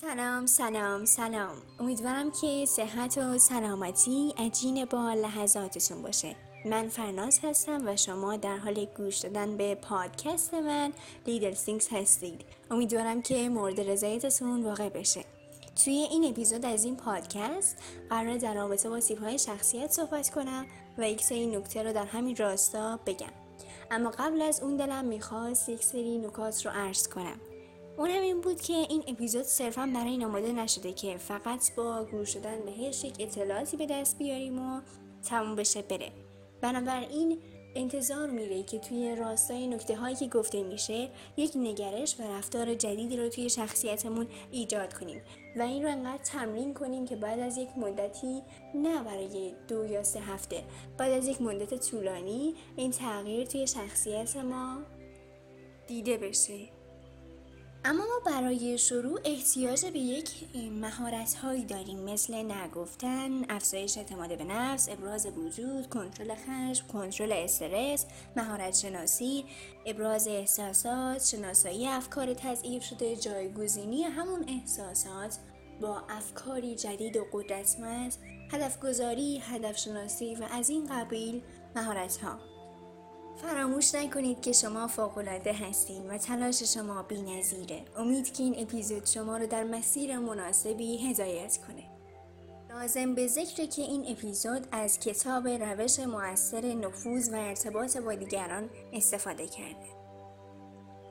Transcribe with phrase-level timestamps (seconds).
[0.00, 1.56] سلام سلام سلام.
[1.80, 6.36] امیدوارم که صحت و سلامتی عجین با لحظاتتون باشه.
[6.64, 10.92] من فرناز هستم و شما در حال گوش دادن به پادکست من
[11.26, 12.44] لیدر سینگز هستید.
[12.70, 15.24] امیدوارم که مورد رضایتتون واقع بشه.
[15.84, 17.76] توی این اپیزود از این پادکست
[18.10, 20.66] قراره در رابطه با تیپ‌های شخصیت صحبت کنم
[20.98, 23.32] و یک سری نکته رو در همین راستا بگم.
[23.90, 27.40] اما قبل از اون دلم می‌خواست یک سری نکات رو عرض کنم.
[27.98, 32.04] اون هم این بود که این اپیزود صرفا برای این آماده نشده که فقط با
[32.04, 34.80] گوش شدن بهش یک اطلاعاتی به دست بیاریم و
[35.22, 36.12] تموم بشه بره.
[36.60, 37.38] بنابراین
[37.74, 43.16] انتظار میره که توی راستای نکته هایی که گفته میشه یک نگرش و رفتار جدیدی
[43.16, 45.22] رو توی شخصیتمون ایجاد کنیم
[45.56, 48.42] و این رو انقدر تمرین کنیم که بعد از یک مدتی
[48.74, 50.64] نه برای دو یا سه هفته
[50.98, 54.78] بعد از یک مدت طولانی این تغییر توی شخصیت ما
[55.86, 56.77] دیده بشه.
[57.84, 60.30] اما ما برای شروع احتیاج به یک
[60.72, 68.06] مهارت هایی داریم مثل نگفتن، افزایش اعتماد به نفس، ابراز وجود، کنترل خشم، کنترل استرس،
[68.36, 69.44] مهارت شناسی،
[69.86, 75.38] ابراز احساسات، شناسایی افکار تضعیف شده، جایگزینی همون احساسات
[75.80, 78.14] با افکاری جدید و قدرتمند،
[78.52, 81.42] هدف گذاری، هدف شناسی و از این قبیل
[81.76, 82.47] مهارت ها.
[83.42, 87.84] فراموش نکنید که شما فوقالعاده هستین و تلاش شما نظیره.
[87.96, 91.84] امید که این اپیزود شما رو در مسیر مناسبی هدایت کنه.
[92.70, 98.70] لازم به ذکر که این اپیزود از کتاب روش موثر نفوذ و ارتباط با دیگران
[98.92, 99.98] استفاده کرده.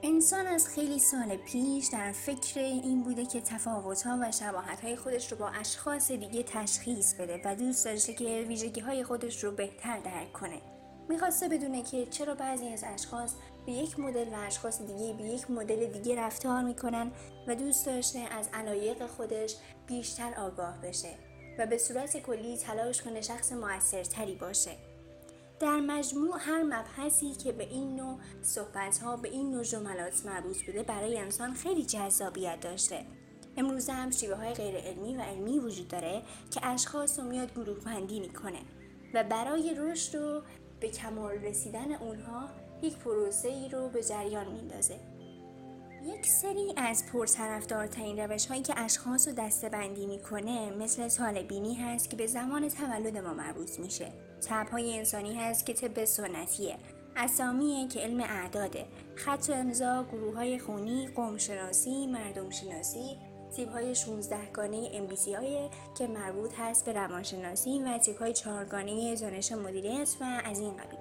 [0.04, 5.38] انسان از خیلی سال پیش در فکر این بوده که تفاوتها و شباهتهای خودش رو
[5.38, 10.34] با اشخاص دیگه تشخیص بده و دوست داشته که ویژگی های خودش رو بهتر درک
[10.34, 10.77] کنه.
[11.10, 13.34] می‌خواسته بدونه که چرا بعضی از اشخاص
[13.66, 17.12] به یک مدل و اشخاص دیگه به یک مدل دیگه رفتار می‌کنن
[17.48, 19.56] و دوست داشته از علایق خودش
[19.88, 21.10] بیشتر آگاه بشه
[21.60, 24.72] و به صورت کلی تلاش کنه شخص موثرتری باشه.
[25.60, 30.66] در مجموع هر مبحثی که به این نوع صحبت ها به این نوع جملات مربوط
[30.66, 33.06] بوده برای انسان خیلی جذابیت داشته.
[33.58, 37.80] امروزه هم شیوه های غیر علمی و علمی وجود داره که اشخاص رو میاد گروه
[37.80, 38.60] بندی می‌کنه
[39.14, 40.42] و برای رشد و
[40.80, 42.50] به کمال رسیدن اونها
[42.82, 45.00] یک پروسه ای رو به جریان میندازه.
[46.04, 52.10] یک سری از پرطرفدارترین روش هایی که اشخاص رو دسته بندی می‌کنه مثل طالبینی هست
[52.10, 54.12] که به زمان تولد ما مربوط میشه.
[54.50, 56.78] تب های انسانی هست که طب سنتیه.
[57.16, 58.86] اسامیه که علم اعداده.
[59.16, 62.08] خط و امضا، گروه های خونی، قوم شناسی،
[63.48, 68.20] مردم شناسی، تیپ های 16 گانه MBC های که مربوط هست به روانشناسی و تیپ
[68.20, 71.00] های چهارگانه دانش مدیریت و از این قبیل.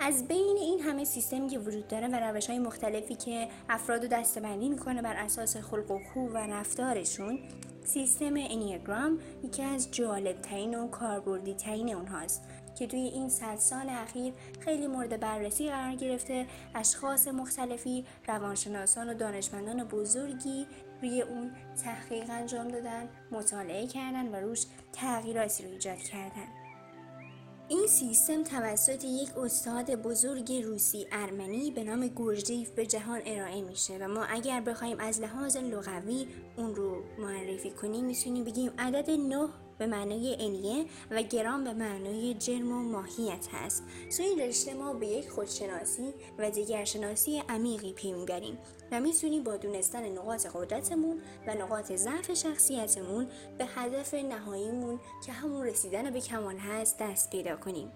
[0.00, 4.08] از بین این همه سیستمی که وجود داره و روش های مختلفی که افراد رو
[4.08, 7.38] دستبندی می‌کنه بر اساس خلق و خو و رفتارشون
[7.84, 12.42] سیستم انیاگرام یکی از جالب ترین و کاربردی ترین اونهاست
[12.78, 16.46] که توی این صد سال اخیر خیلی مورد بررسی قرار گرفته.
[16.74, 20.66] اشخاص مختلفی روانشناسان و دانشمندان بزرگی
[21.02, 21.50] روی اون
[21.84, 26.48] تحقیق انجام دادن مطالعه کردن و روش تغییراتی رو ایجاد کردن.
[27.68, 33.98] این سیستم توسط یک استاد بزرگ روسی ارمنی به نام گورجیف به جهان ارائه میشه
[34.00, 36.26] و ما اگر بخوایم از لحاظ لغوی
[36.56, 39.48] اون رو معرفی کنیم می‌تونیم بگیم عدد نه
[39.82, 43.82] به معنای انیه و گرام به معنای جرم و ماهیت هست.
[44.18, 48.58] این رشته ما به یک خودشناسی و دیگرشناسی عمیقی پی می‌بریم
[48.92, 53.26] و می‌تونیم با دونستن نقاط قدرتمون و نقاط ضعف شخصیتمون
[53.58, 57.92] به هدف نهاییمون که همون رسیدن به کمال هست دست پیدا کنیم.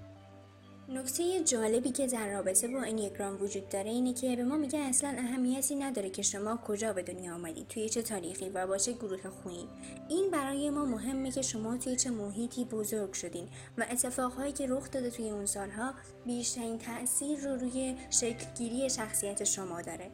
[0.88, 5.08] نکته جالبی که در رابطه با انیگرام وجود داره اینه که به ما میگه اصلا
[5.18, 9.30] اهمیتی نداره که شما کجا به دنیا آمدید توی چه تاریخی و با چه گروه
[9.42, 9.68] خونی
[10.08, 13.48] این برای ما مهمه که شما توی چه محیطی بزرگ شدین
[13.78, 15.94] و اتفاقهایی که رخ داده توی اون سالها
[16.26, 20.10] بیشترین تاثیر رو روی شکلگیری شخصیت شما داره.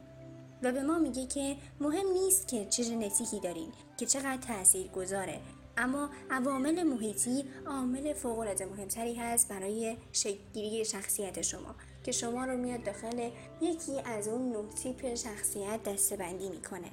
[0.63, 5.39] و به ما میگه که مهم نیست که چه ژنتیکی دارین که چقدر تاثیر گذاره
[5.77, 12.83] اما عوامل محیطی عامل فوقالعاده مهمتری هست برای شکلگیری شخصیت شما که شما رو میاد
[12.83, 13.29] داخل
[13.61, 16.91] یکی از اون نه تیپ شخصیت دستبندی می‌کنه.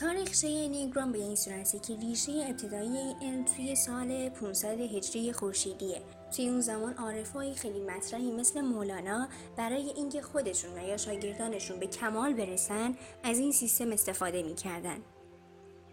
[0.00, 6.02] تاریخچه نیگرام به این صورتی که ریشه ابتدایی این توی سال 500 هجری خورشیدیه.
[6.36, 11.86] توی اون زمان عارفای خیلی مطرحی مثل مولانا برای اینکه خودشون و یا شاگردانشون به
[11.86, 14.98] کمال برسن از این سیستم استفاده می‌کردن.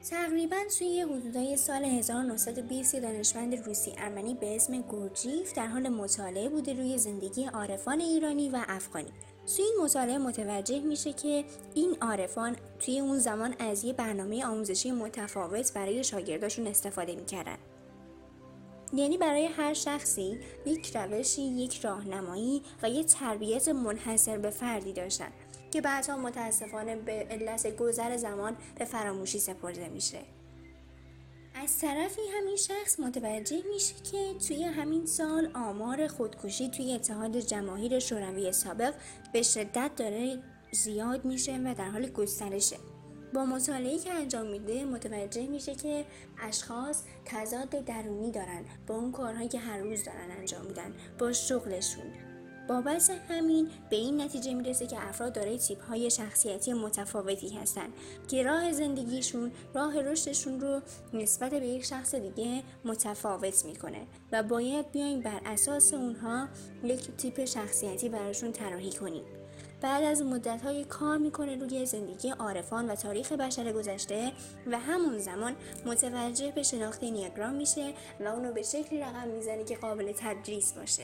[0.03, 6.73] تقریبا توی حدودای سال 1920 دانشمند روسی ارمنی به اسم گورجیف در حال مطالعه بوده
[6.73, 9.11] روی زندگی عارفان ایرانی و افغانی.
[9.55, 14.91] توی این مطالعه متوجه میشه که این عارفان توی اون زمان از یه برنامه آموزشی
[14.91, 17.57] متفاوت برای شاگرداشون استفاده می‌کردن.
[18.93, 25.31] یعنی برای هر شخصی یک روشی، یک راهنمایی و یک تربیت منحصر به فردی داشتن.
[25.71, 30.19] که بعدها متاسفانه به علت گذر زمان به فراموشی سپرده میشه.
[31.55, 37.99] از طرفی همین شخص متوجه میشه که توی همین سال آمار خودکشی توی اتحاد جماهیر
[37.99, 38.93] شوروی سابق
[39.33, 42.77] به شدت داره زیاد میشه و در حال گسترشه
[43.33, 46.05] با مطالعه که انجام میده متوجه میشه که
[46.41, 52.28] اشخاص تضاد درونی دارن با اون کارهایی که هر روز دارن انجام میدن با شغلشون
[52.69, 57.87] بابت همین به این نتیجه می‌رسه که افراد دارای تیپ های شخصیتی متفاوتی هستن
[58.27, 60.81] که راه زندگیشون راه رشدشون رو
[61.13, 66.47] نسبت به یک شخص دیگه متفاوت می‌کنه و باید بیایم بر اساس اونها
[66.83, 69.23] یک تیپ شخصیتی براشون طراحی کنیم.
[69.81, 74.31] بعد از مدت های کار می‌کنه روی زندگی عارفان و تاریخ بشر گذشته
[74.67, 75.55] و همون زمان
[75.85, 81.03] متوجه به شناخت نیاگرام میشه و اونو به شکلی رقم می‌زنه که قابل تدریس باشه.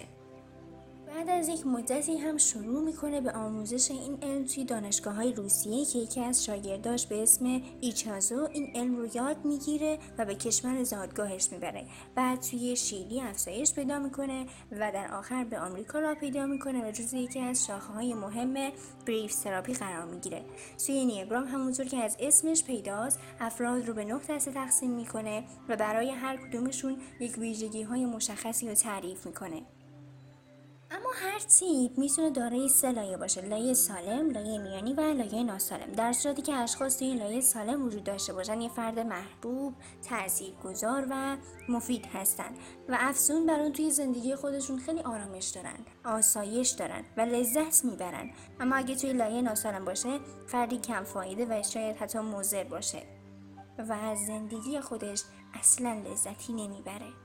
[1.16, 5.86] بعد از یک مدتی هم شروع می‌کنه به آموزش این علم توی دانشگاه های روسیه
[5.86, 10.84] که یکی از شاگرداش به اسم ایچازو این علم رو یاد می‌گیره و به کشور
[10.84, 11.86] زادگاهش می‌بره.
[12.16, 16.92] بعد توی شیلی افزایش پیدا می‌کنه و در آخر به آمریکا را پیدا می‌کنه و
[16.92, 18.72] جزو یکی از شاخه های مهم
[19.06, 20.46] بریف تراپی قرار می‌گیره.
[20.86, 25.76] توی نیگرام همونطور که از اسمش پیداست افراد رو به نه دسته تقسیم می‌کنه و
[25.76, 29.62] برای هر کدومشون یک ویژگی های مشخصی رو تعریف می‌کنه.
[30.96, 35.92] اما هر تیپ می‌تونه دارای سه لایه باشه لایه سالم لایه میانی و لایه ناسالم.
[35.92, 39.74] در صورتی که اشخاص توی لایه سالم وجود داشته باشن یه فرد محبوب
[40.10, 41.38] تاثیرگذار و
[41.70, 42.54] مفید هستن
[42.90, 48.32] و افزون بر اون توی زندگی خودشون خیلی آرامش دارن آسایش دارن و لذت می‌برن.
[48.60, 53.04] اما اگه توی لایه ناسالم باشه فردی کم فایده و شاید حتی مضر باشه
[53.78, 57.25] و از زندگی خودش اصلا لذتی نمی‌بره.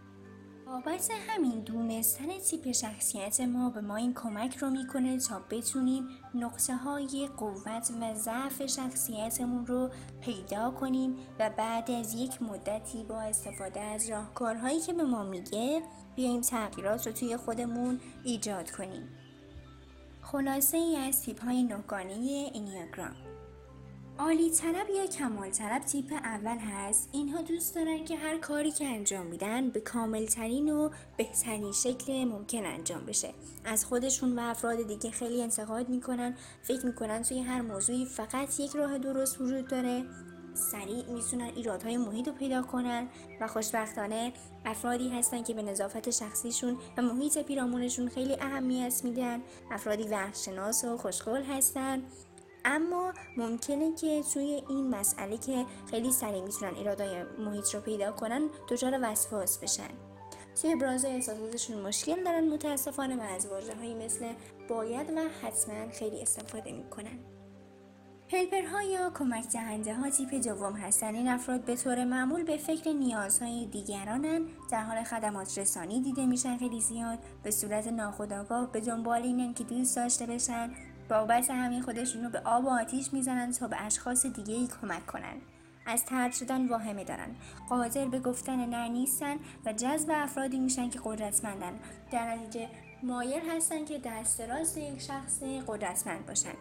[0.70, 6.76] بابت همین دونستن تیپ شخصیت ما به ما این کمک رو می‌کنه تا بتونیم نقطه
[6.76, 9.90] های قوت و ضعف شخصیتمون رو
[10.20, 15.82] پیدا کنیم و بعد از یک مدتی با استفاده از راهکارهایی که به ما میگه
[16.16, 19.08] بیایم تغییرات رو توی خودمون ایجاد کنیم.
[20.22, 23.29] خلاصه ای از تیپ های نگانی اینیاگرام
[24.18, 28.86] عالی طلب یا کمال طلب تیپ اول هست؟ اینها دوست دارن که هر کاری که
[28.86, 33.34] انجام میدن به کاملترین و بهترین شکل ممکن انجام بشه.
[33.64, 38.76] از خودشون و افراد دیگه خیلی انتقاد می‌کنن فکر می‌کنن توی هر موضوعی فقط یک
[38.76, 40.04] راه درست وجود داره.
[40.54, 43.08] سریع می‌تونن ایرادهای محیط رو پیدا کنن
[43.40, 44.32] و خوشبختانه
[44.64, 49.42] افرادی هستن که به نظافت شخصیشون و محیط پیرامونشون خیلی اهمیت میدن.
[49.70, 52.02] افرادی وقتشناس و خوشقول هستن.
[52.64, 58.48] اما ممکنه که توی این مسئله که خیلی سریع می‌تونن ایرادای محیط رو پیدا کنن
[58.68, 59.90] دچار وسواس بشن.
[60.60, 64.32] توی ابراز احساساتشون مشکل دارن متاسفانه و از واژه هایی مثل
[64.68, 67.18] باید و حتما خیلی استفاده می‌کنن.
[68.32, 71.14] هلپرها یا کمک دهنده ها تیپ دوم هستن.
[71.14, 74.46] این افراد به طور معمول به فکر نیازهای دیگرانن.
[74.70, 77.18] در حال خدمات رسانی دیده میشن خیلی زیاد.
[77.42, 80.70] به صورت ناخودآگاه به دنبال اینن که دوست داشته بشن
[81.10, 85.06] بابت همین خودشون رو به آب و آتیش می‌زنن تا به اشخاص دیگه ای کمک
[85.06, 85.34] کنن.
[85.86, 87.36] از ترد شدن واهمه دارن.
[87.68, 89.36] قادر به گفتن نه نیستن
[89.66, 91.72] و جذب افرادی میشن که قدرتمندن.
[92.12, 92.68] در نتیجه
[93.02, 96.54] مایل هستن که دست راست یک شخص قدرتمند باشن.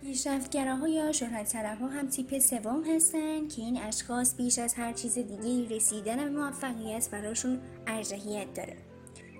[0.00, 5.14] پیشرفتگراها یا شهرت ها هم تیپ سوم هستن که این اشخاص بیش از هر چیز
[5.14, 8.89] دیگه رسیدن به موفقیت براشون ارجحیت داره.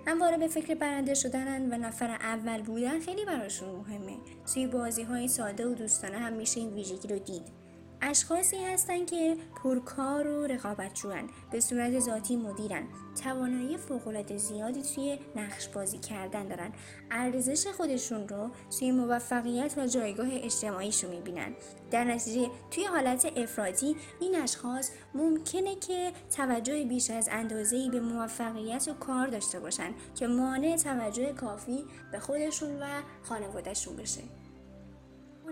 [0.07, 4.17] همواره به فکر برنده شدنن و نفر اول بودن خیلی براشون مهمه.
[4.53, 7.60] توی بازی های ساده و دوستانه هم میشه این ویژگی رو دید.
[8.01, 12.83] اشخاصی هستند که پرکار و رقابتجوان به صورت ذاتی مدیرن.
[13.23, 16.71] توانایی فوقالعاده زیادی توی نقش بازی کردن دارن.
[17.11, 21.55] ارزش خودشون رو توی موفقیت و جایگاه اجتماعیشون می‌بینن.
[21.91, 28.87] در نتیجه توی حالت افرادی این اشخاص ممکنه که توجه بیش از اندازه‌ای به موفقیت
[28.87, 32.85] و کار داشته باشن که مانع توجه کافی به خودشون و
[33.23, 34.21] خانوادهشون بشه.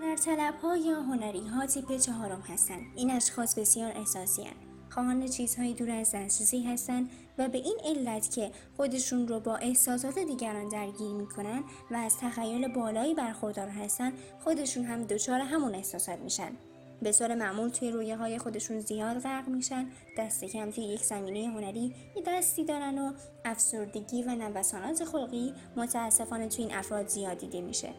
[0.01, 2.81] هنرطلب ها یا هنری ها تیپ چهارم هستند.
[2.95, 4.55] این اشخاص بسیار احساسی هستند.
[4.89, 10.19] خواهان چیزهای دور از دسترسی هستند و به این علت که خودشون رو با احساسات
[10.19, 14.13] دیگران درگیر می‌کنن و از تخیل بالایی برخوردار هستن
[14.43, 16.51] خودشون هم دچار همون احساسات میشن.
[17.01, 19.87] به طور معمول توی رویه های خودشون زیاد غرق میشن
[20.17, 23.13] دست کم توی یک زمینه هنری یه دستی دارن و
[23.45, 27.89] افسردگی و نوسانات خلقی متاسفانه توی این افراد زیاد دیده میشه.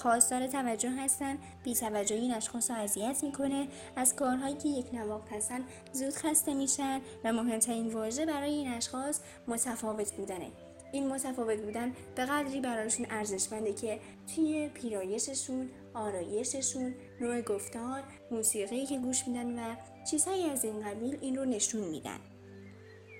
[0.00, 1.38] خواستار توجه هستن.
[1.80, 3.68] توجه این اشخاص رو اذیت می‌کنه.
[3.96, 5.60] از کارهایی که یک نواخت هستن
[5.92, 10.50] زود خسته میشن و مهمترین واژه برای این اشخاص متفاوت بودنه.
[10.92, 14.00] این متفاوت بودن به قدری برایشون ارزشمنده که
[14.34, 19.76] توی پیرایششون آرایششون نوع گفتار موسیقی که گوش میدن و
[20.10, 22.18] چیزهایی از این قبیل این رو نشون میدن.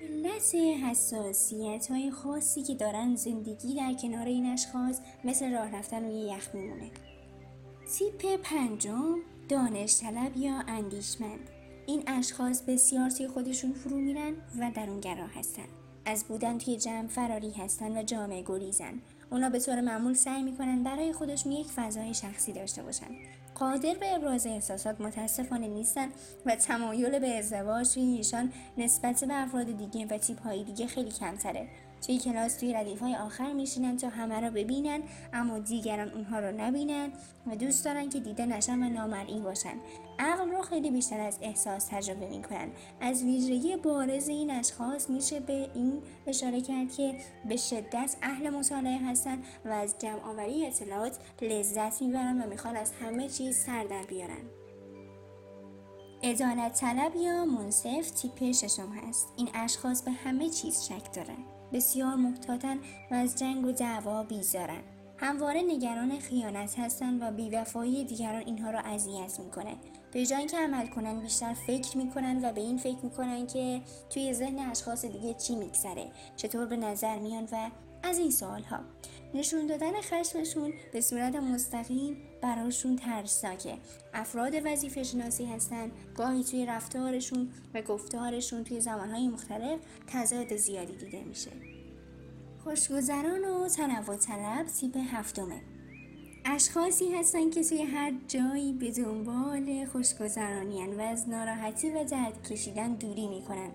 [0.01, 6.19] علت حساسیت های خاصی که دارن زندگی در کنار این اشخاص مثل راه رفتن روی
[6.19, 6.91] یخ میمونه.
[7.93, 9.15] تیپ پنجم
[9.49, 11.49] دانش طلب یا اندیشمند.
[11.87, 15.67] این اشخاص بسیار توی خودشون فرو میرن و درونگرا هستن.
[16.05, 19.01] از بودن توی جمع فراری هستن و جامعه گریزن.
[19.31, 23.40] اونا به طور معمول سعی می‌کنن برای خودشون یک فضای شخصی داشته باشن.
[23.61, 26.07] قادر به ابراز احساسات متاسفانه نیستن
[26.45, 31.11] و تمایل به ازدواج توی ایشان نسبت به افراد دیگه و تیپ های دیگه خیلی
[31.11, 31.67] کمتره.
[32.05, 34.99] توی کلاس توی ردیف های آخر میشینن تا همه را ببینن
[35.33, 37.09] اما دیگران اونها رو نبینن
[37.47, 39.75] و دوست دارن که دیده نشن و نامرئی باشن.
[40.21, 42.71] عقل رو خیلی بیشتر از احساس تجربه می‌کنن.
[43.01, 48.97] از ویژگی بارز این اشخاص میشه به این اشاره کرد که به شدت اهل مطالعه
[48.97, 54.03] هستن و از جمع آوری اطلاعات لذت می‌برن و می‌خوان از همه چیز سر در
[54.03, 54.43] بیارن.
[56.23, 59.33] ادالت طلب یا منصف تیپ ششم هست.
[59.37, 61.37] این اشخاص به همه چیز شک دارن.
[61.73, 62.79] بسیار محتاطن
[63.11, 64.81] و از جنگ و دعوا بیزارن.
[65.17, 69.75] همواره نگران خیانت هستند و بیوفایی دیگران اینها را اذیت می‌کنه.
[70.11, 74.33] به جای اینکه عمل کنن بیشتر فکر می‌کنن و به این فکر می‌کنن که توی
[74.33, 77.69] ذهن اشخاص دیگه چی میگذره چطور به نظر میان و
[78.03, 78.79] از این سوال ها
[79.33, 83.77] نشون دادن خشمشون به صورت مستقیم براشون ترسناکه.
[84.13, 91.23] افراد وظیفه شناسی هستن گاهی توی رفتارشون و گفتارشون توی زمانهای مختلف تضاد زیادی دیده
[91.23, 91.51] میشه.
[92.63, 95.61] خوشگذران و تنوع طلب تیپ هفتمه.
[96.53, 102.93] اشخاصی هستن که توی هر جایی به دنبال خوشگذرانی و از ناراحتی و درد کشیدن
[102.93, 103.69] دوری می‌کنن.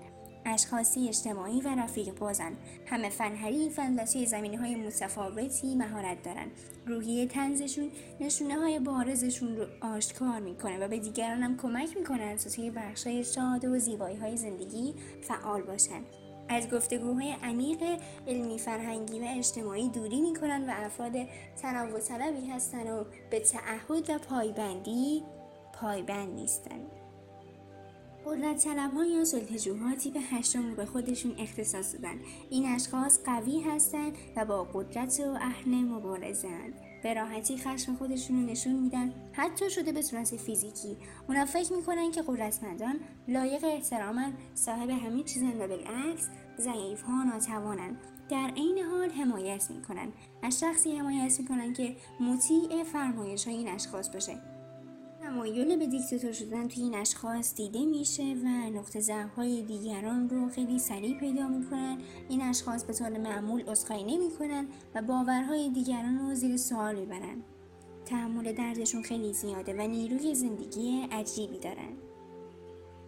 [0.45, 2.52] اشخاصی اجتماعی و رفیق بازن.
[2.87, 6.47] همه فن حریفن و توی زمینه های متفاوتی مهارت دارن.
[6.87, 7.90] روحیه تنزشون
[8.21, 13.25] نشونه های بارزشون رو آشکار می‌کنه و به دیگران هم کمک می‌کنن تا توی بخشای
[13.25, 16.00] شاد و زیبایی های زندگی فعال باشن.
[16.49, 17.83] از گفتگوهای عمیق
[18.26, 21.12] علمی فرهنگی و اجتماعی دوری می‌کنن و افراد
[21.62, 25.23] تنوع طلبی هستن و به تعهد و پایبندی
[25.81, 26.81] پایبند نیستن
[28.26, 32.21] قدرت طلب ها یا سلطجوها تیپ هشتم رو به خودشون اختصاص دادن.
[32.50, 36.49] این اشخاص قوی هستند و با قدرت و اهل مبارزه
[37.07, 39.13] به راحتی خشم خودشون رو نشون میدن.
[39.33, 40.97] حتی شده به صورت فیزیکی.
[41.29, 47.97] اونا فکر می‌کنن که قدرتمندان لایق احترامن صاحب همه چیزن و بالعکس ضعیف ها ناتوانن.
[48.31, 50.09] در عین حال حمایت می‌کنن.
[50.43, 54.56] از شخصی حمایت می‌کنن که مطیع فرمایش های این اشخاص باشه.
[55.26, 60.49] تمایل به دیکتاتور شدن توی این اشخاص دیده میشه و نقطه ضعف های دیگران رو
[60.49, 61.99] خیلی سریع پیدا می‌کنن.
[62.28, 67.42] این اشخاص به طور معمول عذرخواهی نمی‌کنن و باورهای دیگران رو زیر سوال می‌برن.
[68.04, 72.06] تحمل دردشون خیلی زیاده و نیروی زندگی عجیبی دارن.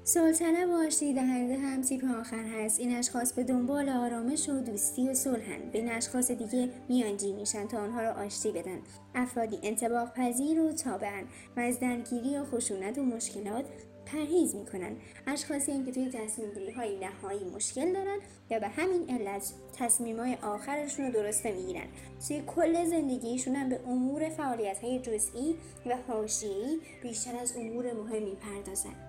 [0.09, 2.81] سلطنه آشتی دهنده هم تیپ آخر هست.
[2.81, 7.79] این اشخاص به دنبال آرامش و دوستی و صلحن به اشخاص دیگه میانجی میشن تا
[7.79, 8.79] آنها را آشتی بدن.
[9.15, 11.25] افرادی انتباق پذیر و تابعن
[11.57, 13.65] و از درگیری و خشونت و مشکلات
[14.07, 14.97] پرهیز می‌کنن.
[15.27, 18.19] اشخاصی هم که توی تصمیم گیری های نهایی مشکل دارن
[18.51, 21.87] یا به همین علت تصمیم های آخرشون رو درسته می‌گیرن.
[22.29, 25.55] توی کل زندگیشون هم به امور فعالیت های جزئی
[25.87, 29.08] و حاشیه‌ای بیشتر از امور مهم می‌پردازن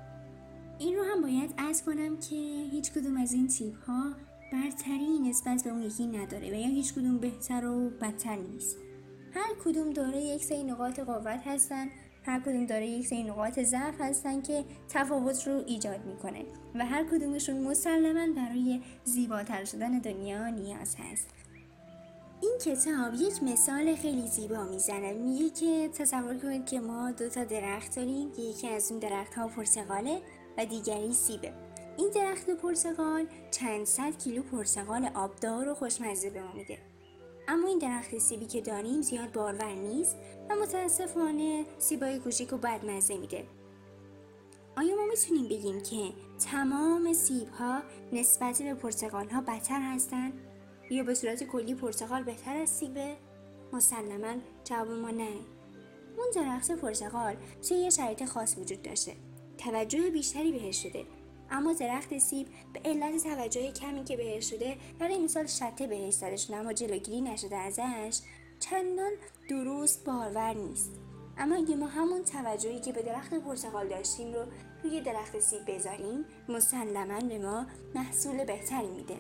[0.80, 2.36] این رو هم باید از کنم که
[2.72, 4.14] هیچ کدوم از این تیپ ها
[4.52, 8.78] برتری نسبت به اون یکی نداره و یا هیچ کدوم بهتر و بدتر نیست.
[9.34, 11.90] هر کدوم داره یک سری نقاط قوت هستن
[12.24, 16.46] هر کدوم داره یک سری نقاط ضعف هستن که تفاوت رو ایجاد می‌کنه
[16.76, 21.28] و هر کدومشون مسلما برای زیباتر شدن دنیا نیاز هست.
[22.42, 25.14] این کتاب یک مثال خیلی زیبا می‌زنه.
[25.14, 29.48] میگه که تصور کنید که ما دو تا درخت داریم یکی از اون درخت ها
[29.48, 30.22] پرتقاله
[30.60, 31.54] و دیگری سیبه.
[31.98, 36.78] این درخت پرتقال چند صد کیلو پرتقال آبدار و خوشمزه به ما میده.
[37.48, 40.18] اما این درخت سیبی که داریم زیاد بارور نیست
[40.50, 43.46] و متاسفانه سیبای کوچیک و بدمزه میده.
[44.78, 46.14] آیا ما می‌تونیم بگیم که
[46.52, 47.82] تمام سیب ها
[48.14, 50.34] نسبت به پرتقال ها بدتر هستند؟
[50.90, 53.16] یا به صورت کلی پرتقال بهتر از سیبه؟
[53.74, 55.30] مسلما جواب ما نه.
[56.18, 57.36] اون درخت پرتقال
[57.68, 59.16] توی یه شرایط خاص وجود داشته.
[59.60, 61.06] توجه بیشتری بهش شده.
[61.52, 66.36] اما درخت سیب به علت توجه کمی که بهش شده برای مثال شته بهش زده
[66.38, 68.20] شده اما جلوگیری نشده ازش
[68.60, 69.12] چندان
[69.50, 70.92] درست بارور نیست.
[71.38, 74.46] اما اگه ما همون توجهی که به درخت پرتقال داشتیم رو
[74.84, 79.18] روی درخت سیب بذاریم مسلما به ما محصول بهتری میده.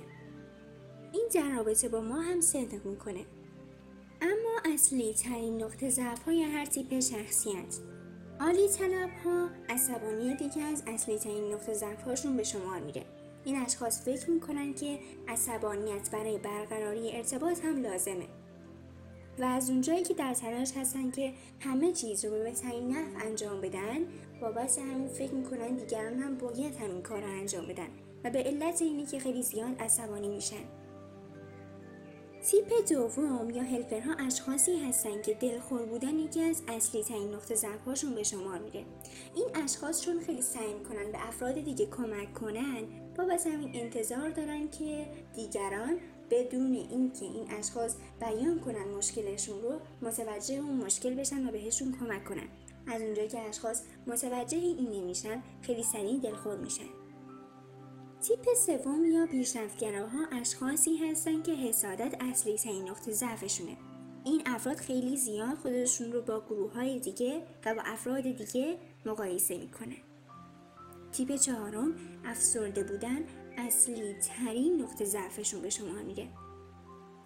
[1.13, 3.25] این در رابطه با ما هم صدق می‌کنه.
[4.21, 7.79] اما اصلی ترین نقطه ضعف های هر تیپ شخصیت
[8.41, 13.05] عالی طلب ها عصبانیت یکی از اصلی ترین نقطه ضعف هاشون به شمار میره.
[13.45, 18.27] این اشخاص فکر می‌کنن که عصبانیت برای برقراری ارتباط هم لازمه.
[19.39, 23.61] و از اونجایی که در تلاش هستن که همه چیز رو به بهترین نحو انجام
[23.61, 23.97] بدن
[24.41, 27.87] بابت همین فکر می‌کنن دیگران هم باید همین کار رو انجام بدن.
[28.23, 30.78] و به علت اینی که خیلی زیاد عصبانی میشن.
[32.43, 38.15] تیپ دوم یا هلپرها اشخاصی هستن که دلخور بودن یکی از اصلی ترین نقطه ضعفهاشون
[38.15, 38.85] به شمار میره.
[39.35, 42.83] این اشخاص چون خیلی سعی می‌کنن به افراد دیگه کمک کنن.
[43.17, 45.97] بابت همین انتظار دارن که دیگران
[46.31, 52.25] بدون اینکه این اشخاص بیان کنن مشکلشون رو متوجه اون مشکل بشن و بهشون کمک
[52.25, 52.47] کنن.
[52.87, 56.98] از اونجایی که اشخاص متوجه این نمیشن خیلی سریع دلخور میشن.
[58.21, 63.77] تیپ سوم یا پیشرفتگراها اشخاصی هستن که حسادت اصلی ترین نقطه ضعفشونه.
[64.25, 69.57] این افراد خیلی زیاد خودشون رو با گروه های دیگه و با افراد دیگه مقایسه
[69.57, 69.95] می‌کنه
[71.11, 71.95] تیپ چهارم
[72.25, 73.19] افسرده بودن
[73.57, 76.27] اصلی ترین نقطه ضعفشون به شما میره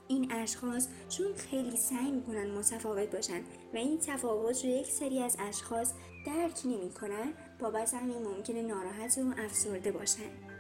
[0.08, 3.40] این اشخاص چون خیلی سعی می‌کنن متفاوت باشن
[3.74, 5.94] و این تفاوت رو یک سری از اشخاص
[6.26, 10.53] درک نمی‌کنن بابت همین ممکنه ناراحت و افسرده باشن.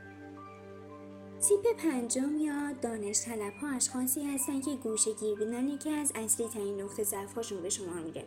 [1.47, 6.47] تیپ پنجم یا دانش طلب ها اشخاصی هستن که گوشه گیر بودن یکی از اصلی
[6.47, 8.25] ترین نقطه ضعف به شما میره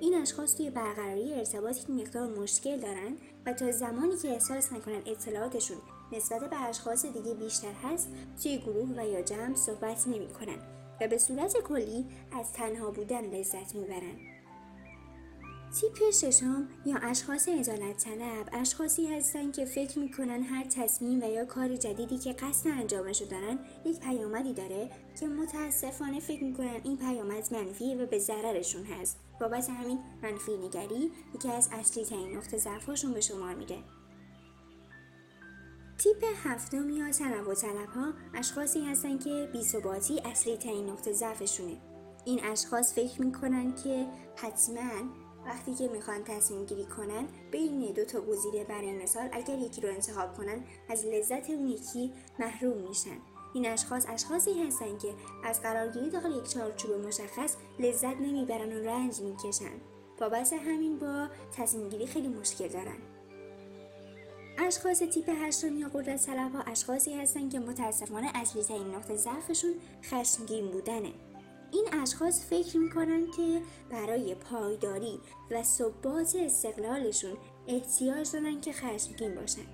[0.00, 5.76] این اشخاص توی برقراری ارتباطی مقدار مشکل دارن و تا زمانی که احساس نکنن اطلاعاتشون
[6.12, 8.08] نسبت به اشخاص دیگه بیشتر هست
[8.42, 10.58] توی گروه و یا جمع صحبت نمی‌کنن
[11.00, 14.33] و به صورت کلی از تنها بودن لذت می‌برن.
[15.80, 18.48] تیپ ششم یا اشخاص ادالت طلب.
[18.52, 23.28] اشخاصی هستند که فکر می‌کنن هر تصمیم و یا کار جدیدی که قصد انجامش رو
[23.28, 29.16] دارن یک پیامدی داره که متاسفانه فکر می‌کنن این پیامد منفی و به ضررشون هست.
[29.40, 33.78] بابت همین منفی نگری یکی از اصلی ترین نقطه ضعفشون به شمار میره.
[35.98, 41.76] تیپ هفتم یا تنوع طلب ها اشخاصی هستند که بیثباتی اصلی ترین نقطه ضعفشونه.
[42.24, 44.06] این اشخاص فکر می‌کنن که
[44.36, 49.80] حتما وقتی که می‌خوان تصمیم گیری کنن بین دو تا گزینه برای مثال اگر یکی
[49.80, 53.18] رو انتخاب کنن از لذت اون یکی محروم میشن.
[53.54, 59.20] این اشخاص اشخاصی هستن که از قرارگیری داخل یک چارچوب مشخص لذت نمی‌برن و رنج
[59.20, 59.80] می‌کشن.
[60.20, 62.98] بابت همین با تصمیم گیری خیلی مشکل دارن.
[64.58, 69.74] اشخاص تیپ هشتم یا قدرت طلب ها اشخاصی هستن که متاسفانه اصلی ترین نقطه ضعفشون
[70.04, 71.12] خشمگین بودنه.
[71.74, 73.60] این اشخاص فکر می‌کنن که
[73.90, 77.36] برای پایداری و ثبات استقلالشون
[77.68, 79.66] احتیاج دارن که خشمگین باشن.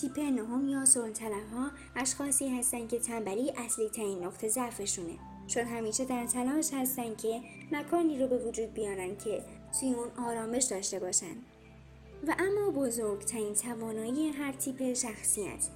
[0.00, 5.18] تیپ نهم یا سلطله ها اشخاصی هستن که تنبلی اصلی ترین نقطه ضعفشونه.
[5.46, 7.40] چون همیشه در تلاش هستن که
[7.72, 9.44] مکانی رو به وجود بیارن که
[9.80, 11.36] توی اون آرامش داشته باشن.
[12.26, 15.68] و اما بزرگترین توانایی هر تیپ شخصیت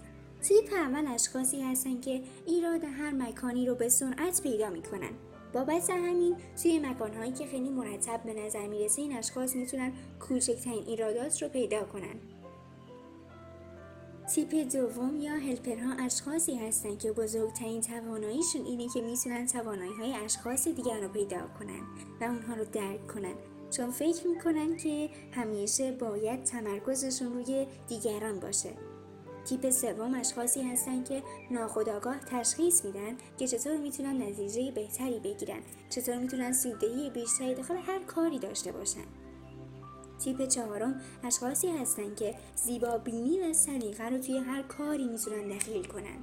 [0.43, 5.11] تیپ اول اشخاصی هستن که ایراد هر مکانی رو به سرعت پیدا می‌کنن.
[5.53, 11.43] بابت همین توی مکانهایی که خیلی مرتب به نظر می‌رسه این اشخاص می‌تونن کوچکترین ایرادات
[11.43, 12.15] رو پیدا کنن.
[14.35, 20.69] تیپ دوم یا هلپرها اشخاصی هستن که بزرگترین تواناییشون اینه که می‌تونن توانایی های اشخاص
[20.69, 21.83] دیگر رو پیدا کنن
[22.21, 23.35] و اونها رو درک کنن.
[23.71, 28.71] چون فکر می‌کنن که همیشه باید تمرکزشون روی دیگران باشه.
[29.45, 35.61] تیپ سوم اشخاصی هستند که ناخودآگاه تشخیص میدن که چطور می‌تونن نتیجه بهتری بگیرن.
[35.91, 39.05] چطور می‌تونن سوددهی بیشتری داخل هر کاری داشته باشن.
[40.25, 45.85] تیپ چهارم اشخاصی هستند که زیبا بینی و سلیقه رو توی هر کاری می‌تونن دخیل
[45.85, 46.19] کنن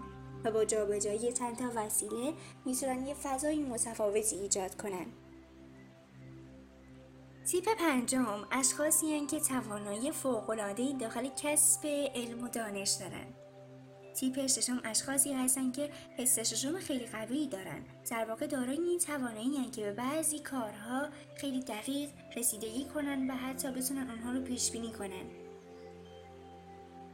[0.45, 2.34] و با جابجایی چند تا وسیله
[2.65, 5.06] می‌تونن یه فضای متفاوتی ایجاد کنن.
[7.51, 13.33] تیپ پنجم اشخاصی که توانایی فوق‌العاده‌ای داخل کسب علم و دانش دارند.
[14.15, 19.69] تیپ ششم اشخاصی هستند که حس ششم خیلی قوی دارن در واقع دارای این توانایی
[19.69, 24.91] که به بعضی کارها خیلی دقیق رسیدگی کنن و حتی بتونن آنها رو پیش بینی
[24.91, 25.25] کنن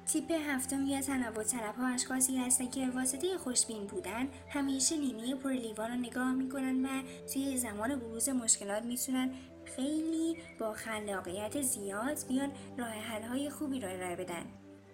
[0.06, 5.52] تیپ هفتم یا تنوع طلب ها اشخاصی هستند که واسطه خوشبین بودن همیشه نیمه پر
[5.52, 9.34] لیوان رو نگاه می‌کنن و توی زمان بروز مشکلات می‌تونن
[9.76, 14.46] خیلی با خلاقیت زیاد بیان راه حل های خوبی رو ارائه بدن.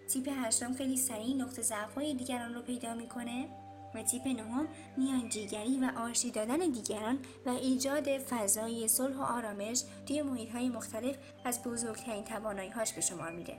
[0.10, 3.50] تیپ هشتم خیلی سریع نقطه ضعف های دیگران رو پیدا می‌کنه
[3.96, 10.22] و تیپ نهم میانجیگری و آشتی دادن دیگران و ایجاد فضای صلح و آرامش توی
[10.22, 13.58] محیط های مختلف از بزرگترین توانایی هاش به شمار میره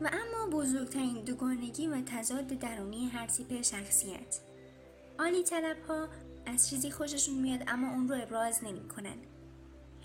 [0.00, 4.40] و اما بزرگترین دوگانگی و تضاد درونی هر تیپ شخصیت.
[5.18, 6.08] آلی طلب ها
[6.46, 9.16] از چیزی خوششون میاد اما اون رو ابراز نمی‌کنن.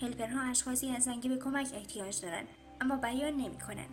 [0.02, 2.44] هلپرها اشخاصی هستن که به کمک احتیاج دارن
[2.80, 3.86] اما بیان نمی‌کنن.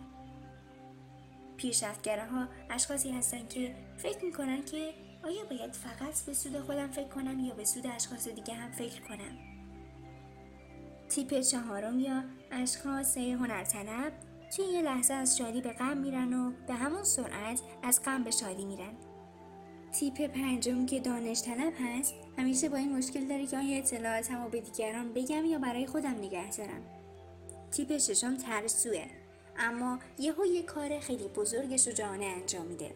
[2.32, 4.94] ها اشخاصی هستن که فکر می‌کنن که
[5.24, 9.00] آیا باید فقط به سود خودم فکر کنم یا به سود اشخاص دیگه هم فکر
[9.00, 9.38] کنم
[11.08, 14.12] تیپ چهارم یا اشخاص هنرطلب
[14.56, 18.30] توی یه لحظه از شادی به غم میرن و به همون سرعت از غم به
[18.30, 18.92] شادی میرن
[19.92, 24.50] تیپ پنجم که دانش طلب هست همیشه با این مشکل داره که آیا اطلاعاتم رو
[24.50, 26.82] به دیگران بگم یا برای خودم نگه دارم.
[27.70, 29.06] تیپ ششم ترسوه
[29.58, 32.94] اما یهو یه کار خیلی بزرگ شجاعانه انجام میده.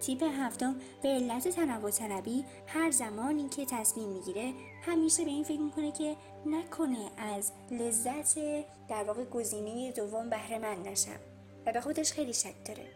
[0.00, 5.60] تیپ هفتم به علت تنوع طلبی هر زمانی که تصمیم می‌گیره همیشه به این فکر
[5.60, 8.38] می‌کنه که نکنه از لذت
[8.88, 11.20] در واقع گزینه دوم بهره مند نشم
[11.66, 12.95] و به خودش خیلی شک داره.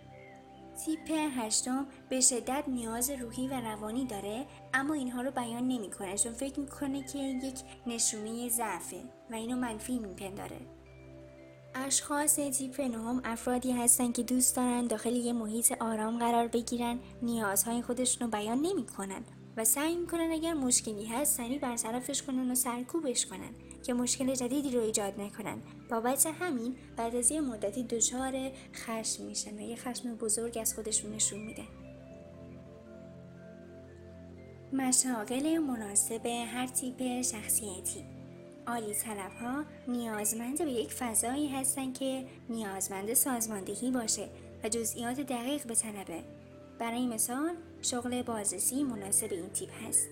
[0.84, 6.32] تیپ هشتم به شدت نیاز روحی و روانی داره اما اینها رو بیان نمی‌کنه چون
[6.32, 10.60] فکر می‌کنه که یک نشونه ضعفه و اینو منفی میپنداره.
[11.74, 17.82] اشخاص تیپ نهم افرادی هستند که دوست دارن داخل یه محیط آرام قرار بگیرن نیازهای
[17.82, 19.22] خودشون رو بیان نمی‌کنن.
[19.56, 24.70] و سعی می‌کنن اگر مشکلی هست سریع برطرفش کنن و سرکوبش کنن که مشکل جدیدی
[24.70, 25.58] رو ایجاد نکنن.
[25.90, 31.12] بابت همین بعد از یه مدتی دچار خشم میشن و یه خشم بزرگ از خودشون
[31.12, 31.62] نشون میده.
[34.72, 38.04] مشاغل مناسب هر تیپ شخصیتی.
[38.66, 44.28] عالی طلب ها نیازمند به یک فضایی هستند که نیازمند سازماندهی باشه
[44.64, 46.22] و جزئیات دقیق به طلبه
[46.80, 50.08] برای مثال شغل بازرسی مناسب این تیپ هست.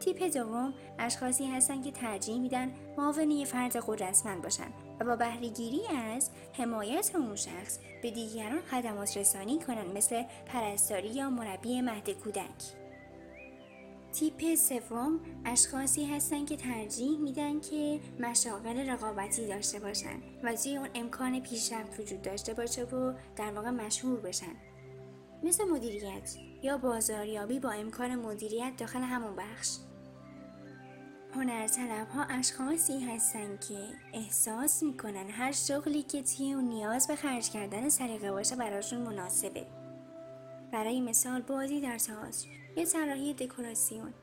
[0.00, 6.30] تیپ دوم اشخاصی هستند که ترجیح میدن معاون فرد قدرتمند باشن و با بهرهگیری از
[6.52, 12.82] حمایت اون شخص به دیگران خدمات رسانی کنن مثل پرستاری یا مربی مهد کودک.
[14.12, 20.88] تیپ سوم اشخاصی هستند که ترجیح میدن که مشاغل رقابتی داشته باشن و توی اون
[20.94, 24.71] امکان پیشرفت وجود داشته باشه و در واقع مشهور بشن.
[25.42, 29.76] مثل مدیریت یا بازاریابی با امکان مدیریت داخل همون بخش.
[31.34, 33.78] هنرطلب ها اشخاصی هستند که
[34.12, 39.66] احساس می‌کنن هر شغلی که توی اون نیاز به خرج کردن سلیقه باشه براشون مناسبه.
[40.72, 44.14] برای مثال بازی در تئاتر یا طراحی دکوراسیون.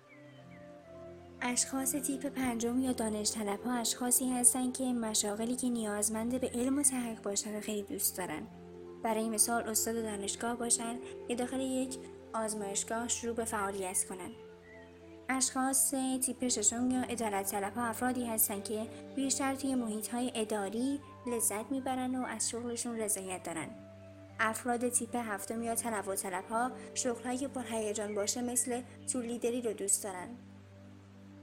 [1.41, 6.79] اشخاص تیپ پنجم یا دانش طلب ها اشخاصی هستند که مشاغلی که نیازمند به علم
[6.79, 8.47] و تحقیق باشن رو خیلی دوست دارن.
[9.03, 11.97] برای مثال استاد دانشگاه باشن یا داخل یک
[12.33, 14.31] آزمایشگاه شروع به فعالیت کنند.
[15.29, 15.91] اشخاص
[16.25, 21.71] تیپ ششم یا ادارت طلب ها افرادی هستند که بیشتر توی محیط های اداری لذت
[21.71, 23.67] می‌برن و از شغلشون رضایت دارن
[24.39, 28.81] افراد تیپ هفتم یا تنوع طلب ها شغلهایی که هیجان باشه مثل
[29.11, 30.29] تور لیدری رو دوست دارن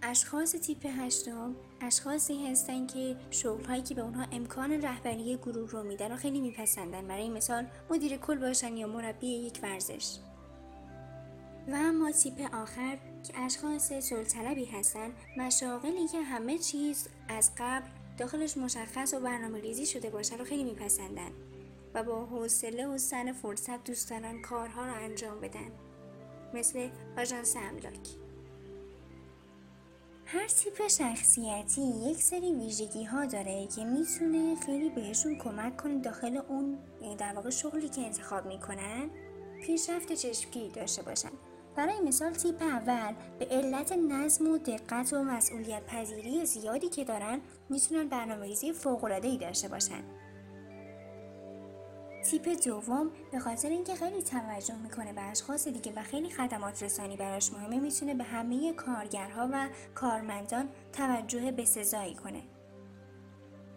[0.02, 6.12] اشخاص تیپ هشتم اشخاصی هستند که شغلهایی که به اونها امکان رهبری گروه رو میدن
[6.12, 7.08] و خیلی میپسندن.
[7.08, 10.18] برای مثال مدیر کل باشن یا مربی یک ورزش.
[11.68, 17.86] و اما تیپ آخر که اشخاص سلطلبی هستند مشاغلی که همه چیز از قبل
[18.18, 21.30] داخلش مشخص و برنامه ریزی شده باشه رو خیلی میپسندن
[21.94, 25.70] و با حوصله و سن فرصت دوست دارن کارها رو انجام بدن.
[26.54, 28.25] مثل آژانس املاک.
[30.28, 36.40] هر تیپ شخصیتی یک سری ویژگی ها داره که می‌تونه خیلی بهشون کمک کنه داخل
[36.48, 39.10] اون یعنی در واقع شغلی که انتخاب می‌کنن
[39.62, 41.30] پیشرفت چشمگیری داشته باشن.
[41.76, 47.40] برای مثال تیپ اول به علت نظم و دقت و مسئولیت پذیری زیادی که دارن
[47.70, 50.02] می‌تونن برنامه‌ریزی فوق‌العاده‌ای داشته باشن.
[52.30, 57.16] تیپ دوم به خاطر اینکه خیلی توجه می‌کنه به اشخاص دیگه و خیلی خدمات رسانی
[57.16, 62.42] براش مهمه می‌تونه به همه کارگرها و کارمندان توجه به سزایی کنه.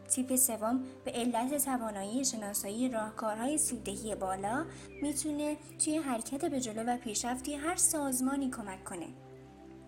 [0.10, 4.66] تیپ سوم به علت توانایی شناسایی راهکارهای سوددهی بالا
[5.02, 9.08] می‌تونه توی حرکت به جلو و پیشرفتی هر سازمانی کمک کنه.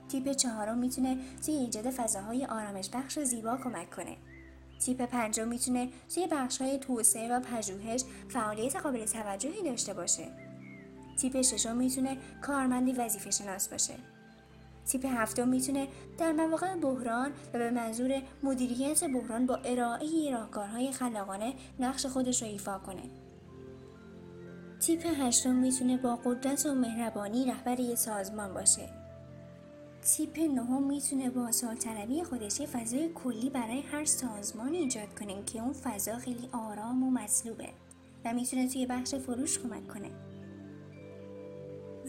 [0.10, 4.18] تیپ چهارم می‌تونه توی ایجاد فضاهای آرامش بخش و زیبا کمک کنه.
[4.82, 6.28] تیپ پنجم می‌تونه توی
[6.60, 10.28] های توسعه و پژوهش فعالیت قابل توجهی داشته باشه.
[11.18, 13.94] تیپ ششم می‌تونه کارمندی وظیفه شناس باشه.
[14.86, 21.54] تیپ هفتم می‌تونه در مواقع بحران و به منظور مدیریت بحران با ارائه راهکارهای خلاقانه
[21.80, 23.04] نقش خودش رو ایفا کنه.
[24.80, 29.01] تیپ هشتم می‌تونه با قدرت و مهربانی رهبر یه سازمان باشه
[30.02, 35.60] تیپ نهم می‌تونه با سالطلبی خودش یه فضای کلی برای هر سازمان ایجاد کنه که
[35.60, 37.70] اون فضا خیلی آرام و مطلوبه
[38.26, 40.10] و می‌تونه توی بخش فروش کمک کنه.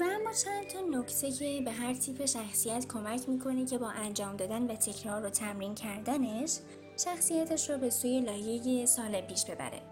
[0.01, 4.37] و اما چند تا نکته که به هر تیپ شخصیت کمک می‌کنه که با انجام
[4.37, 6.59] دادن و تکرار و تمرین کردنش
[7.05, 9.83] شخصیتش رو به سوی لایه سال پیش ببره.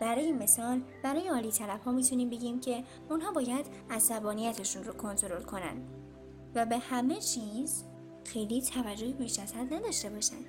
[0.00, 6.07] برای مثال برای عالی طلب ها می‌تونیم بگیم که اونها باید عصبانیتشون رو کنترل کنن.
[6.54, 7.84] و به همه چیز
[8.24, 10.44] خیلی توجه بیش از حد نداشته باشن.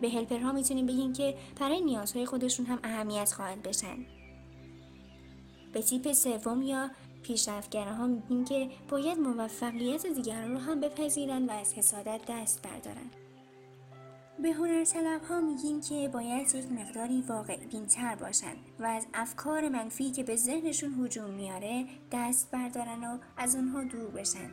[0.00, 4.06] به هلپرها می‌تونیم بگیم که برای نیازهای خودشون هم اهمیت خواهد بشن
[5.72, 6.90] به تیپ سوم یا
[7.74, 13.10] ها میگیم که باید موفقیت دیگران رو هم بپذیرن و از حسادت دست بردارن.
[14.42, 20.10] به هنرطلب ها میگیم که باید یک مقداری واقع بینتر باشن و از افکار منفی
[20.10, 24.50] که به ذهنشون هجوم میاره دست بردارن و از اونها دور بشن.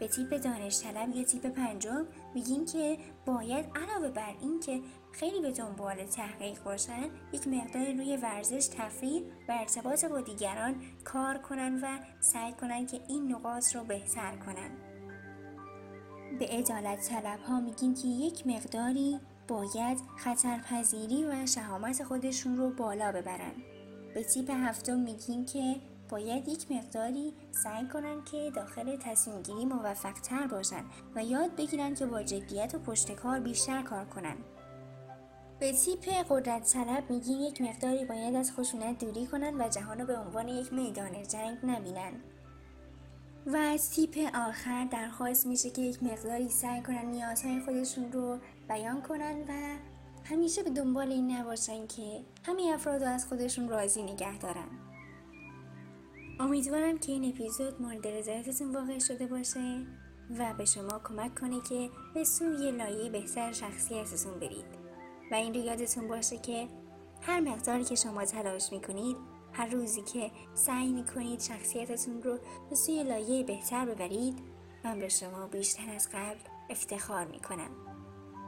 [0.00, 4.80] به تیپ دانش طلب یا تیپ پنجم میگیم که باید علاوه بر این که
[5.12, 11.38] خیلی به دنبال تحقیق باشن یک مقدار روی ورزش تفریح و ارتباط با دیگران کار
[11.38, 14.70] کنن و سعی کنن که این نقاط رو بهتر کنن.
[16.38, 23.12] به عدالت طلب ها میگیم که یک مقداری باید خطرپذیری و شهامت خودشون رو بالا
[23.12, 23.54] ببرن.
[24.14, 25.76] به تیپ هفتم میگیم که
[26.08, 31.94] باید یک مقداری سعی کنن که داخل تصمیم گیری موفق تر باشن و یاد بگیرن
[31.94, 34.36] که با جدیت و پشتکار بیشتر کار کنن.
[35.60, 40.06] به تیپ قدرت طلب میگیم یک مقداری باید از خشونت دوری کنن و جهان رو
[40.06, 42.12] به عنوان یک میدان جنگ نبینن.
[43.46, 44.18] و از تیپ
[44.48, 49.76] آخر درخواست میشه که یک مقداری سعی کنن نیازهای خودشون رو بیان کنن و
[50.24, 54.87] همیشه به دنبال این نباشن که همه افراد رو از خودشون راضی نگه دارن.
[56.40, 59.86] امیدوارم که این اپیزود مورد رضایتتون واقع شده باشه
[60.38, 64.66] و به شما کمک کنه که به سوی لایه بهتر شخصیتتون برید.
[65.30, 66.68] و این رو یادتون باشه که
[67.22, 69.16] هر مقداری که شما تلاش می‌کنید
[69.52, 72.38] هر روزی که سعی می‌کنید شخصیتتون رو
[72.70, 74.38] به سوی لایه بهتر ببرید
[74.84, 76.38] من به شما بیشتر از قبل
[76.70, 77.87] افتخار می‌کنم.